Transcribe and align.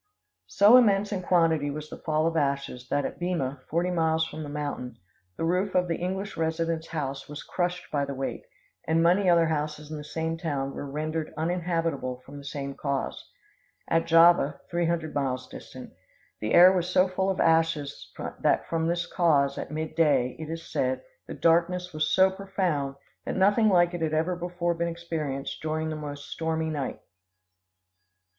"So 0.47 0.77
immense 0.77 1.11
in 1.11 1.21
quantity 1.21 1.69
was 1.69 1.91
the 1.91 1.97
fall 1.99 2.25
of 2.25 2.35
ashes, 2.35 2.89
that 2.89 3.05
at 3.05 3.19
Bima, 3.19 3.61
forty 3.69 3.91
miles 3.91 4.25
from 4.25 4.41
the 4.41 4.49
mountain, 4.49 4.97
the 5.37 5.43
roof 5.45 5.75
of 5.75 5.87
the 5.87 5.97
English 5.97 6.37
resident's 6.37 6.87
house 6.87 7.29
was 7.29 7.43
crushed 7.43 7.91
by 7.91 8.05
the 8.05 8.15
weight, 8.15 8.41
and 8.87 9.03
many 9.03 9.29
other 9.29 9.45
houses 9.45 9.91
in 9.91 9.97
the 9.97 10.03
same 10.03 10.37
town 10.39 10.73
were 10.73 10.89
rendered 10.89 11.31
uninhabitable 11.37 12.19
from 12.25 12.39
the 12.39 12.43
same 12.43 12.73
cause. 12.73 13.29
At 13.87 14.07
Java, 14.07 14.59
three 14.71 14.87
hundred 14.87 15.13
miles 15.13 15.47
distant, 15.47 15.91
the 16.39 16.55
air 16.55 16.73
was 16.73 16.89
so 16.89 17.07
full 17.07 17.29
of 17.29 17.39
ashes 17.39 18.11
that 18.41 18.67
from 18.67 18.87
this 18.87 19.05
cause, 19.05 19.55
at 19.59 19.69
mid 19.69 19.93
day, 19.93 20.35
it 20.39 20.49
is 20.49 20.65
said, 20.71 21.03
the 21.27 21.35
darkness 21.35 21.93
was 21.93 22.09
so 22.09 22.31
profound 22.31 22.95
that 23.25 23.35
nothing 23.37 23.69
like 23.69 23.93
it 23.93 24.01
had 24.01 24.15
ever 24.15 24.35
before 24.35 24.73
been 24.73 24.87
experienced 24.87 25.61
during 25.61 25.91
the 25.91 25.95
most 25.95 26.27
stormy 26.31 26.71
night. 26.71 26.99